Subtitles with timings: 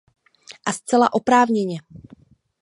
[0.65, 1.79] A zcela oprávněně.